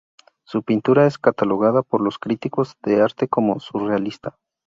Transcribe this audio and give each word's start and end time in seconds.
Su 0.47 0.63
pintura 0.63 1.05
es 1.05 1.19
catalogada 1.19 1.83
por 1.83 2.01
los 2.01 2.17
críticos 2.17 2.75
de 2.81 3.03
arte 3.03 3.27
como 3.27 3.59
surrealista. 3.59 4.35